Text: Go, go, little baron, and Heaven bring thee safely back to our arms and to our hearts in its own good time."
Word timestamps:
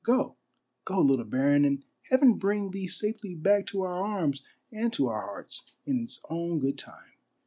Go, 0.03 0.35
go, 0.83 0.99
little 0.99 1.25
baron, 1.25 1.63
and 1.63 1.85
Heaven 2.09 2.33
bring 2.39 2.71
thee 2.71 2.87
safely 2.87 3.35
back 3.35 3.67
to 3.67 3.83
our 3.83 4.03
arms 4.03 4.43
and 4.71 4.91
to 4.93 5.09
our 5.09 5.21
hearts 5.21 5.75
in 5.85 5.99
its 5.99 6.25
own 6.27 6.57
good 6.57 6.79
time." 6.79 7.13